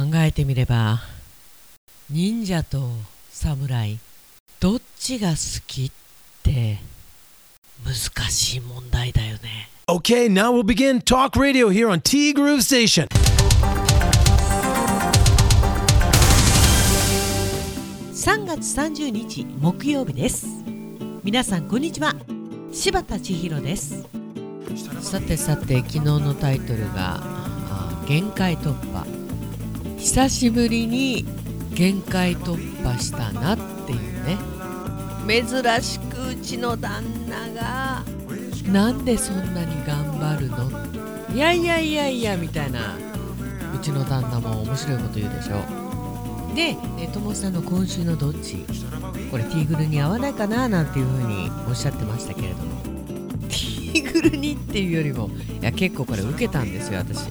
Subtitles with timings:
[0.00, 1.00] 考えてみれば
[2.08, 2.88] 忍者と
[3.28, 3.98] 侍
[4.58, 5.90] どっちが好きっ
[6.42, 6.78] て
[7.84, 9.68] 難しい問題だよね。
[9.86, 13.08] Okay, now we'll begin Talk Radio here on T Groove Station.
[18.14, 20.46] 3月30日木曜日です。
[21.22, 22.14] 皆さんこんにちは。
[22.72, 24.06] 柴田千尋です。
[25.02, 29.19] さてさて昨日のタイトルがあ限界突破
[30.00, 31.26] 久しぶりに
[31.74, 34.38] 限界突破したなっていうね。
[35.28, 35.46] 珍
[35.82, 38.02] しくうちの旦那が
[38.66, 40.70] なんでそんなに頑張るの？
[41.34, 42.96] いやいやいやいやみたいな。
[43.74, 45.62] うちの旦那も面白いこと言うでしょ。
[46.56, 48.64] でえともさんの今週のどっち？
[49.30, 52.80] これティーグルに合わないかななんていうふうにおっしゃってましたけれども。
[53.48, 55.28] ティーグルにっていうよりも
[55.60, 57.28] いや結構これ受けたんですよ私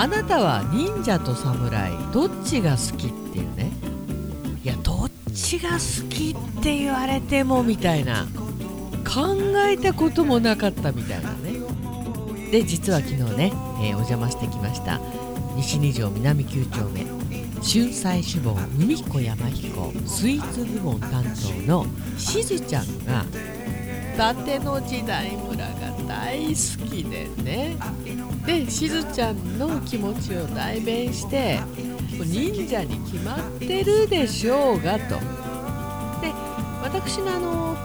[0.00, 3.72] あなたは忍者と侍どっちが好きっていうね。
[4.62, 8.24] いやどっちが好きって言われてもみたいな。
[9.04, 9.34] 考
[9.66, 11.58] えたこともなかったみたいなね。
[12.52, 15.00] で実は昨日ね、えーお邪魔してきました。
[15.56, 17.04] 西二条南9丁目
[17.60, 21.24] 春菜志望海彦山彦スイーツ部門担
[21.66, 21.86] 当の
[22.16, 23.24] しずちゃんが
[24.14, 25.74] 伊達の時代村が
[26.06, 27.76] 大好きでね。
[28.46, 31.60] でしずちゃんの気持ちを代弁して
[32.10, 35.16] 忍者に決まってるでしょうがと。
[36.20, 36.32] で
[36.82, 37.76] 私のあの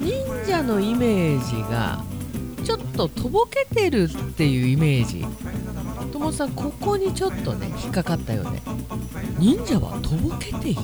[0.00, 0.12] 忍
[0.46, 2.04] 者のイメージが
[2.64, 5.24] ちょっととぼけてるっていうイメージ。
[6.12, 8.62] ともさんここにちょっとね引っかかったよね。
[9.38, 10.80] 忍者はとぼけている。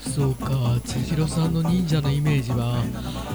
[0.00, 2.82] そうか千尋さんの忍者のイメージは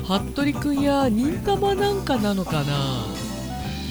[0.03, 3.05] 服部くんや忍たまなんかなのかな。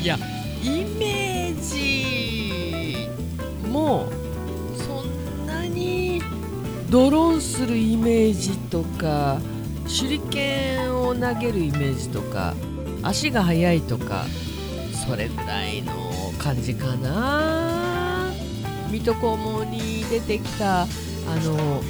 [0.03, 0.19] いや
[0.65, 3.11] イメージ
[3.69, 4.09] も
[4.75, 6.23] そんなに
[6.89, 9.39] ドローンするイメージとか
[9.87, 12.55] 手裏剣を投げるイメージとか
[13.03, 14.25] 足が速いとか
[15.06, 15.93] それぐらいの
[16.38, 18.33] 感じかな。
[18.91, 20.87] 水戸黄門に出てきたあ
[21.43, 21.83] の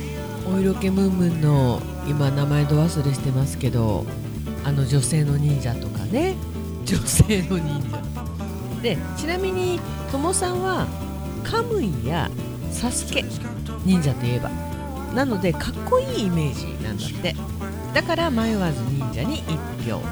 [0.52, 4.04] お色気ムンムンの今名前ど忘れしてますけど
[4.64, 6.34] あの女性の忍者とかね。
[6.84, 8.23] 女性の忍者。
[8.84, 9.80] でちなみに
[10.12, 10.86] ともさんは
[11.42, 12.30] カムイや
[12.70, 13.24] サスケ
[13.84, 14.50] 忍者といえば。
[15.14, 17.36] なのでかっこいいイメージなんだって。
[17.94, 20.02] だから迷わず忍者に1票。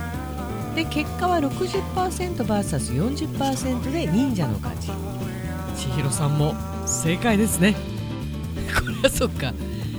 [0.74, 4.90] で結果は 60%vs40% で忍者の勝ち。
[5.76, 6.54] 千尋さんも
[6.86, 7.76] 正解ですね。
[8.74, 9.52] これはそっか。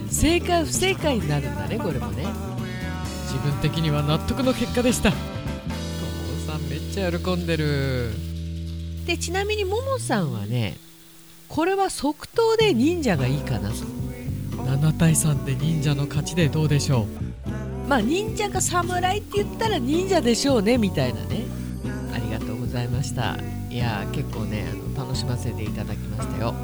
[0.10, 2.26] 正解不正解になるんだねこれもね。
[3.26, 5.12] 自分的には納得の結果でした。
[5.12, 5.22] もも
[6.48, 8.33] さんめっちゃ喜んでる
[9.06, 10.78] でちなみにももさんはね
[11.50, 13.76] これは即答で忍者がいいかなと。
[14.64, 17.90] 7対3で忍者の勝ちでどうでしょう？
[17.90, 21.44] まあ忍者が侍って言ったら忍者でしょうねみたいなね。
[22.14, 23.38] ありがとうございました。
[23.70, 26.56] いやー結構ねあの楽しませていただきましたよ。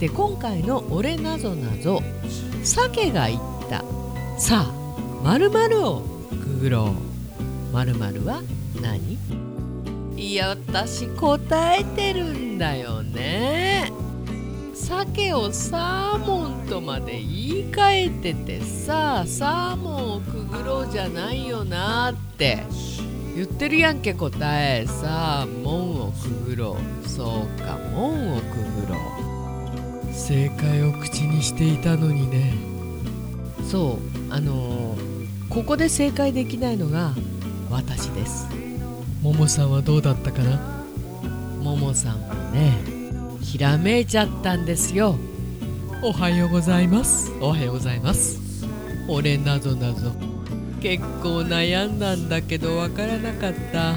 [0.00, 2.02] で今回の「俺なぞなぞ」
[2.64, 3.84] 鮭が言った
[4.38, 4.74] 「さあ
[5.24, 6.02] を。
[6.30, 6.94] くぐろ
[7.72, 7.84] う」は
[8.82, 9.53] 何？
[10.16, 13.90] いや私答えてるんだよね。
[14.74, 22.64] 鮭をサーモンとまで言い換えててさサーモンをくぐろうじゃないよなって。
[23.34, 24.86] 言ってるやんけ答え。
[24.86, 27.08] さあ門をくぐろう。
[27.08, 30.12] そうか門をくぐろう。
[30.12, 32.54] 正解を口にしていたのにね。
[33.68, 35.14] そうあのー
[35.54, 37.12] ここで正解できないのが
[37.70, 38.48] 私です
[39.24, 40.60] ももさんはどうだったかな？
[41.62, 42.76] ももさんはね
[43.40, 45.16] ひらめいちゃったんですよ。
[46.02, 47.32] おはようございます。
[47.40, 48.38] おはようございます。
[49.08, 50.12] 俺なぞなぞ。
[50.82, 53.96] 結構悩んだんだけどわからなかった。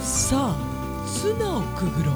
[0.00, 2.10] さあ砂をくぐろ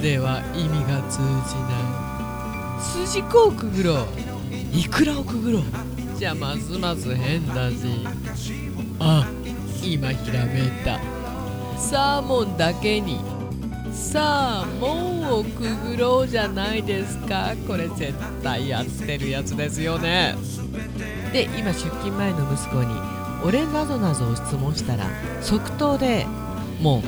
[0.00, 0.02] う。
[0.02, 3.06] では意味が通じない。
[3.06, 4.06] 筋子をくぐろう。
[4.76, 5.62] イクラをくぐろう。
[6.18, 7.76] じゃますます変だし
[8.98, 9.24] あ
[9.84, 10.98] 今ひらめいた
[11.78, 13.20] サーモンだけに。
[13.92, 17.54] さあ門をくぐろうじゃないですか。
[17.66, 20.34] これ絶対やってるやつですよね。
[21.32, 22.94] で今出勤前の息子に
[23.44, 25.04] 「俺なぞなぞ」を質問したら
[25.42, 26.26] 即答で
[26.80, 27.02] 「も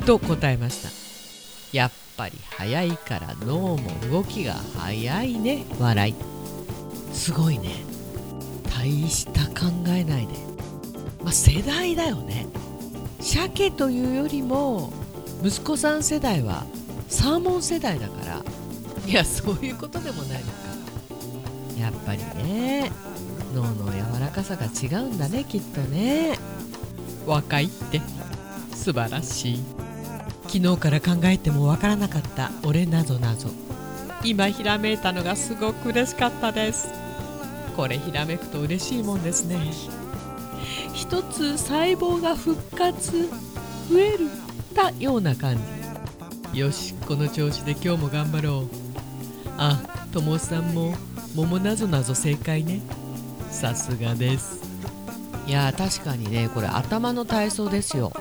[0.00, 0.90] う」と答えました。
[1.76, 3.78] やっぱり早いから脳も
[4.10, 5.64] 動きが早いね。
[5.78, 6.14] 笑い。
[7.12, 7.84] すごいね。
[8.70, 10.34] 大した考えないで。
[11.22, 12.46] まあ世代だよね。
[13.20, 14.92] 鮭というよりも
[15.42, 16.64] 息子さん世代は
[17.08, 18.42] サーモン世代だから。
[19.06, 20.58] いやそういうことでもないのか。
[21.78, 22.90] やっぱりね
[23.54, 26.38] 脳の柔らかさが違うんだねきっとね。
[27.26, 28.00] 若いって。
[28.74, 29.64] 素晴らしい。
[30.46, 32.50] 昨日から考えてもわからなかった。
[32.64, 33.48] 俺なぞなぞ。
[34.24, 36.88] 今ひらめいたのがすごく嬉しかったです。
[37.76, 39.56] これひらめくと嬉しいもんですね。
[40.98, 43.28] 一つ細胞が復活
[43.88, 44.28] 増える
[44.74, 45.56] たような感
[46.52, 46.58] じ。
[46.58, 48.68] よしこの調子で今日も頑張ろう。
[49.56, 49.80] あ
[50.12, 50.96] ともさんも
[51.36, 52.80] 桃なぞなぞ正解ね。
[53.48, 54.60] さすがです。
[55.46, 58.12] いや確かにねこれ頭の体操ですよ。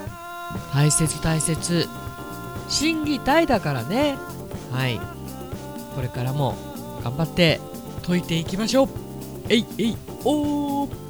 [0.71, 1.88] 大切大切。
[2.69, 4.18] 心技体だからね。
[4.71, 5.00] はい。
[5.95, 6.53] これからも
[7.03, 7.59] 頑張って
[8.06, 8.89] 解いていきましょう。
[9.50, 11.06] えいえいおー。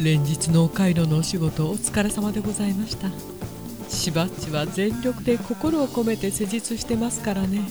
[0.00, 3.08] 連日の回路のお仕事お疲れ様でございました。
[3.88, 7.62] しばっちは全力で心を込めて施術してますからね。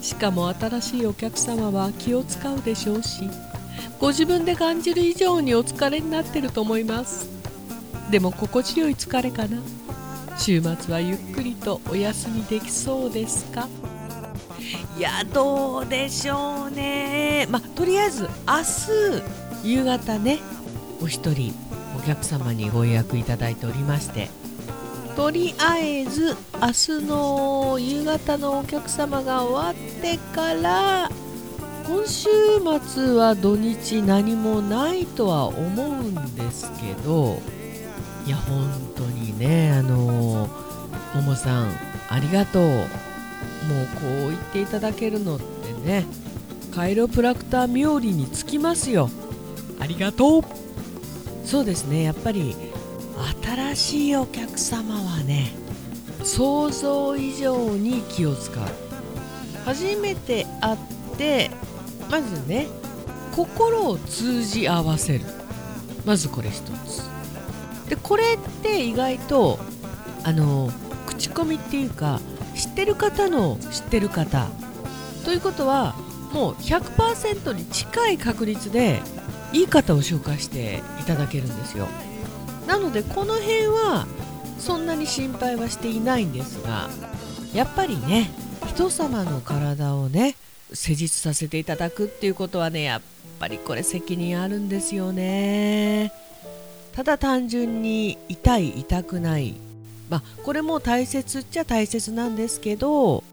[0.00, 3.28] しかも新しいお客様は気を使うでしょうし
[3.98, 7.28] ご自分で感じる以上にお疲れになってると思います。
[8.10, 9.58] でも心地よい疲れかな。
[10.38, 13.68] 週末はゆっくりとお休みできそうですか。
[14.96, 17.46] いやどうでしょうね。
[17.50, 18.62] まあとりあえず明
[19.62, 20.38] 日夕方ね
[21.02, 21.54] お一人
[21.96, 24.28] お客様にご予約いただいておりまして
[25.16, 31.10] とりあえず明日の夕方のお客様が終わってから
[31.86, 32.28] 今週
[32.86, 37.38] 末は土日何もないとは思うんですけど
[38.26, 40.48] いや本当にねあの
[41.14, 41.70] ももさん
[42.08, 42.86] ありがとう。
[43.68, 46.06] もうこう言っていただけるのってね
[46.74, 49.10] カイロプラクター冥利につきますよ。
[49.78, 50.42] ありがとう。
[51.50, 52.04] そうですね。
[52.04, 52.54] やっぱり
[53.42, 55.50] 新しいお客様はね
[56.22, 58.64] 想像以上に気を使う。
[59.64, 60.78] 初めて会っ
[61.18, 61.50] て
[62.08, 62.68] まずね
[63.34, 65.24] 心を通じ合わせる。
[66.04, 67.02] まずこれ一つ。
[67.88, 69.58] でこれって意外と
[70.22, 70.70] あの
[71.08, 72.20] 口コミっていうか
[72.54, 74.46] 知ってる方の知ってる方。
[75.24, 75.96] ということは
[76.32, 79.02] もう100%に近い確率で
[79.52, 81.88] いい方を紹介していただけるんですよ。
[82.66, 84.06] なのでこの辺は
[84.58, 86.88] そんなに心配はしていないんですが
[87.54, 88.30] やっぱりね
[88.68, 90.36] 人様の体をね
[90.72, 93.02] 施術させていただくっていうことはねやっ
[93.40, 96.12] ぱりこれ責任あるんですよね。
[96.92, 99.54] ただ単純に痛い痛くない。
[100.08, 103.24] まあこれも大切っちゃ大切なんですけど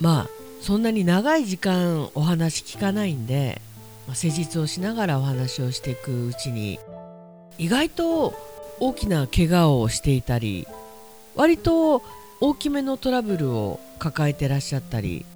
[0.00, 0.28] まあ
[0.60, 3.62] そんなに長い時間お話聞かないんで、
[4.08, 6.80] まあ、施術をしながらお話をしていくうちに
[7.58, 8.34] 意外と
[8.80, 10.66] 大きな怪我をしていたり
[11.36, 12.02] 割と
[12.40, 15.26] 大きめのトラブルを抱えてらっしゃったり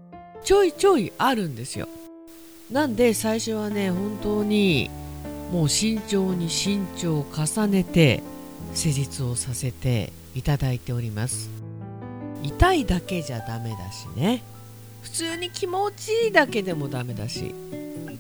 [0.42, 1.88] ちょいちょいあるんですよ。
[2.70, 4.90] なんで最初はね本当に
[5.52, 8.22] もう慎重に慎重を重ねて
[8.74, 11.50] 施術をさせていただいております。
[12.42, 14.42] 痛いだけじゃダメだしね。
[15.02, 17.54] 普通に気持ちいいだけでもダメだし。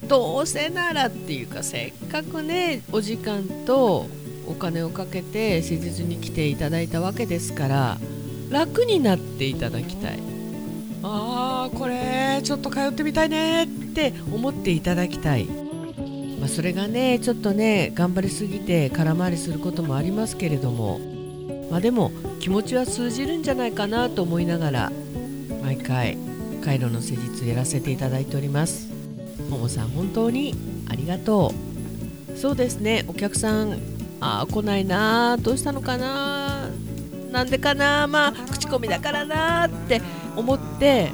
[0.08, 4.06] どうせならっていうかせっかくねお時間と
[4.46, 7.98] お金をかけて施術に来ていただいたわけですから
[8.50, 10.18] 楽になっていただきたい。
[11.04, 21.00] あーこれちょっと通ってみたいねって思っていただきたい、まあ、それがねちょっとね頑張りすぎて空回りすることもありますけれども
[21.70, 24.92] まあでも気持ちは通じるんじゃないかなと思いながら
[25.62, 26.16] 毎回
[26.64, 28.91] カイロの施術やらせていただいております。
[29.48, 30.54] ももさん本当に
[30.88, 31.52] ありがと
[32.34, 32.36] う。
[32.36, 33.04] そうですね。
[33.08, 33.78] お客さん
[34.20, 36.68] あー来ないなどうしたのかな
[37.30, 40.00] なんでかなまあ口コミだからなって
[40.36, 41.10] 思って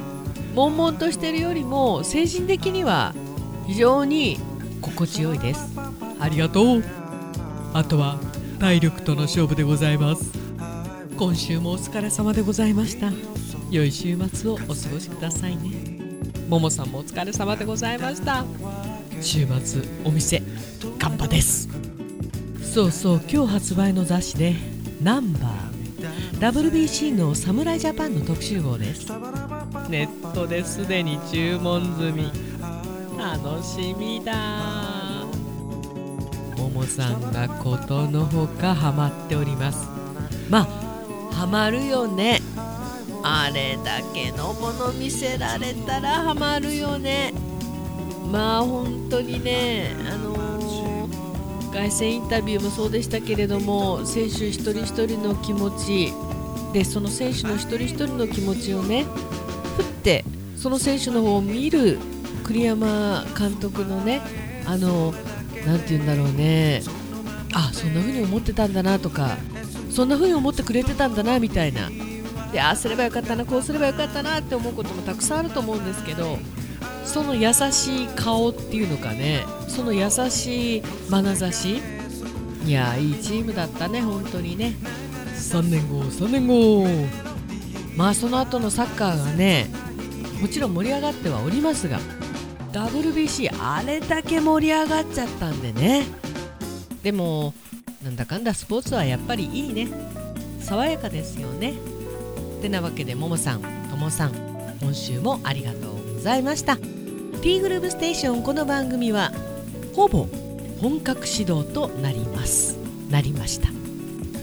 [0.55, 3.13] 悶々としてるよりも精神的には
[3.67, 4.37] 非常に
[4.81, 5.61] 心地よいです。
[6.19, 6.83] ありがとう。
[7.73, 8.19] あとは
[8.59, 10.31] 体力との勝負でございます。
[11.17, 13.11] 今週もお疲れ様でございました。
[13.69, 15.88] 良い週末をお過ごしくださいね。
[16.49, 18.43] ももさんもお疲れ様でございました。
[19.21, 20.41] 週末お店
[20.97, 21.69] カンパです。
[22.63, 24.55] そうそう今日発売の雑誌で
[24.99, 26.39] ナンバー。
[26.39, 29.11] WBC の侍ジャパンの特集号です。
[29.89, 32.31] ネットですでに注文済み。
[33.15, 34.33] 楽しみだ。
[36.57, 39.87] ももさんがことのほかハマっております。
[40.49, 42.41] まあハマるよね
[43.23, 47.33] あれだけのもの見せられたらハマるよね。
[48.31, 56.13] まあ本当にねあのー、凱旋インタビューもそうでしたけれども選手一人一人の気持ち
[56.73, 59.05] でその選手の一人一人の気持ちをね
[59.77, 60.23] ふって
[60.55, 61.97] その選手の方を見る
[62.43, 64.21] 栗山監督のね
[64.65, 65.13] あの
[65.65, 66.81] 何て言うんだろうね。
[67.53, 69.35] あそんな風に思ってたんだなとか
[69.89, 71.89] そんな風に思ってくれてたんだなみたいな。
[72.51, 76.37] でああすればよかったなこうすればよかったなって思うこともたくさんあると思うんですけど
[77.05, 81.79] その優しい顔っていうのかねその優しい眼差し
[82.65, 84.75] いやいいチームだったね本当にね。
[85.35, 86.85] 3年後3年後。
[87.95, 89.67] まあその後のサッカーがね
[90.41, 91.99] もちろん盛り上がってはおりますが
[92.71, 96.05] WBC あれだけ盛り上がっちゃったんでね。
[97.01, 97.53] でも
[98.03, 99.87] なんだかんだスポーツはやっぱりいいね。
[100.59, 101.73] 爽やかですよね。
[102.59, 104.33] てなわけでももさんともさん
[104.81, 106.77] 今週もありがとうございました。
[107.41, 109.31] T グループステーションこの番組は
[109.95, 110.27] ほぼ
[110.81, 112.77] 本格始動となります。
[113.09, 113.69] なりました。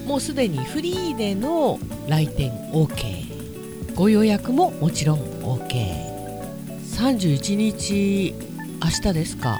[0.06, 8.35] もうすでにフリーでの来店 OK ご予約ももちろん OK31 日
[8.82, 9.58] 明日ですか？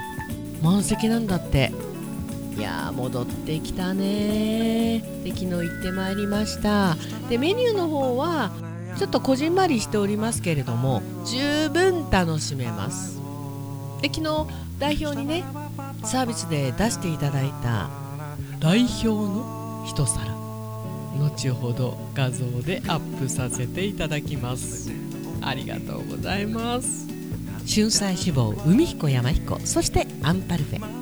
[0.63, 1.73] 満席なんだって。
[2.57, 5.01] いや戻ってきたね。
[5.25, 6.97] で昨日行ってまいりました。
[7.29, 8.51] でメニューの方は
[8.97, 13.21] ちょっとこじんまりしておりますけれども十分楽しめます。
[14.01, 14.47] で昨日
[14.79, 15.45] 代表にね
[16.03, 17.91] サービスで出していただいた
[18.59, 20.35] 代表の一皿。
[21.19, 24.91] 後ほど画像でアップさせていただきます。
[25.43, 27.07] ありがとうございます。
[27.69, 30.96] 春菜志望海彦山彦そしてアンパルフェ。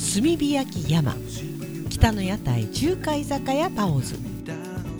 [0.00, 1.14] 炭火焼き山。
[1.90, 4.16] 北の屋台中華居酒屋パオズ。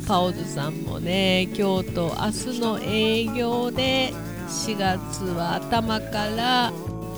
[0.07, 4.13] パオズさんもね今日と明日の営業で
[4.49, 6.71] 4月は頭から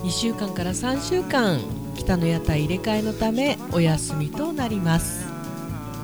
[0.04, 1.60] 2週間から3週間
[1.96, 5.26] 北の屋台入れ替えのためお休みとなります。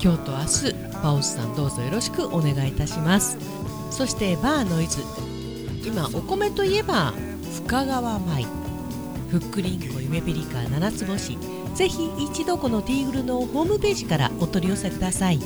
[0.02, 3.38] 今日と明日パオズさんどうぞよろしくお願いいたします。
[3.90, 4.99] そしてバーノイズ。
[5.87, 7.14] 今お米といえば
[7.64, 8.47] 深川米。
[9.30, 11.38] ふっくりんこ夢ピリカ七つ星。
[11.78, 15.38] ぜひ一度このティーグルのホームページからお取り寄せください。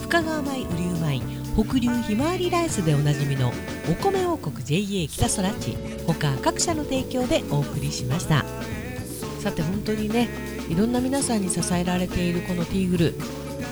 [0.00, 3.52] 深川米雨竜米北流ひまわりライスでおなじみの
[3.90, 5.76] お米王国 JA 北空地。
[6.06, 8.46] 他各社の提供でお送りしました。
[9.40, 10.30] さて本当にね
[10.70, 13.14] いろんな皆さんに支えられているこのティーグル。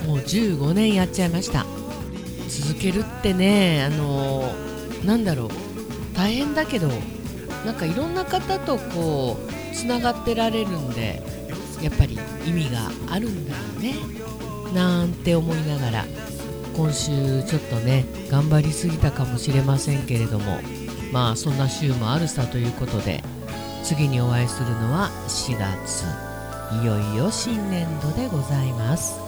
[0.06, 1.64] もう15年やっちゃいました。
[2.46, 5.48] 続けるってねあのー、なんだろう。
[6.14, 6.88] 大変だけど
[7.64, 11.22] なんかいろんな方とこうつながってられるんで
[11.82, 13.94] やっぱり意味があるんだろうね。
[14.74, 16.04] なんて思いながら
[16.74, 20.60] 今週ちょっとね頑張りすぎたかもしれませんけれども
[21.12, 23.22] まあそんな週もあるさということで
[23.84, 26.04] 次にお会いするのは4月
[26.82, 29.18] いよいよ新年度でございます。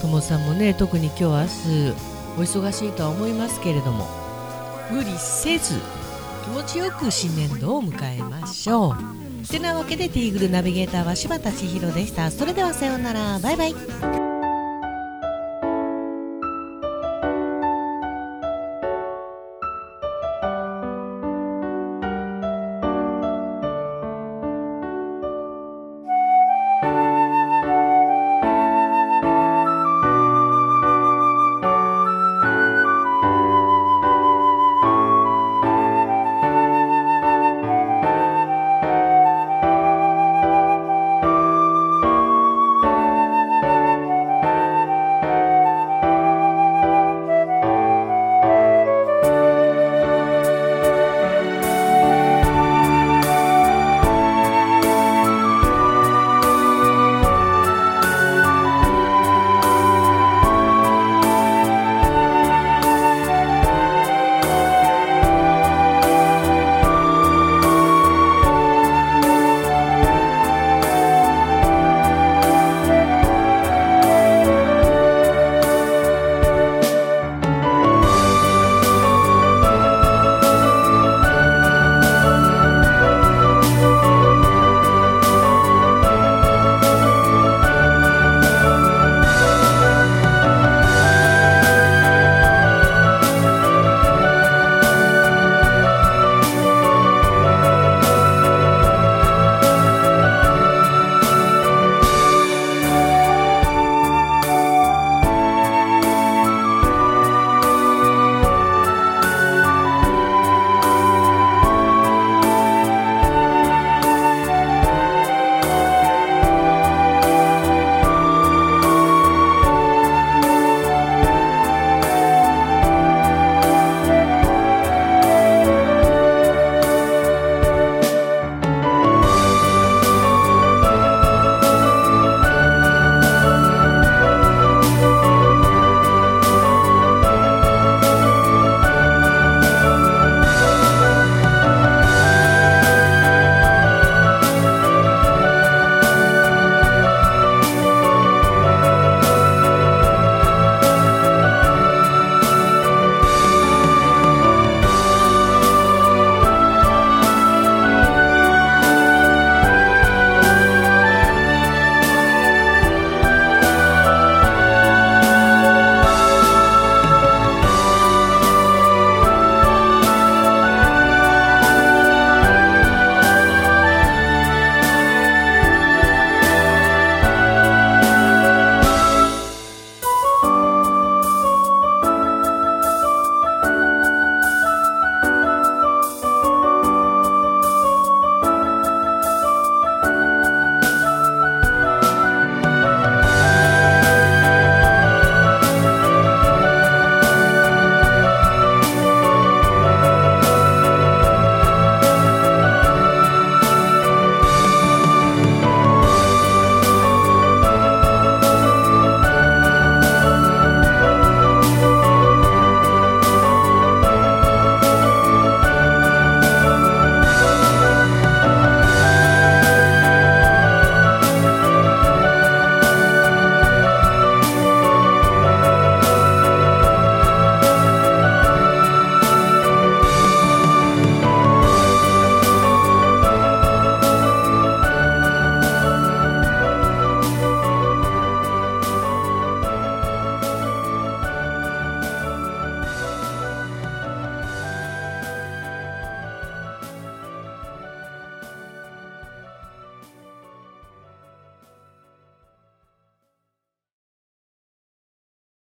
[0.00, 1.94] ともさんもね特に今日明日
[2.38, 4.06] お忙しいとは思いますけれども
[4.90, 5.74] 無理せず
[6.44, 9.19] 気持ちよく新年度を迎えましょう。
[9.48, 12.30] てなわけでティーグルナビゲーターは柴田千尋でした。
[12.30, 13.38] それではさようなら。
[13.38, 14.19] バイバイ。